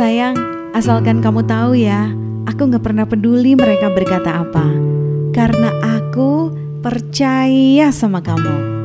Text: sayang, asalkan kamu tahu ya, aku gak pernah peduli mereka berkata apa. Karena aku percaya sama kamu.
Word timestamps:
sayang, 0.00 0.32
asalkan 0.72 1.20
kamu 1.20 1.44
tahu 1.44 1.76
ya, 1.76 2.08
aku 2.48 2.72
gak 2.72 2.80
pernah 2.80 3.04
peduli 3.04 3.52
mereka 3.52 3.92
berkata 3.92 4.40
apa. 4.40 4.64
Karena 5.36 5.76
aku 6.00 6.48
percaya 6.80 7.92
sama 7.92 8.24
kamu. 8.24 8.79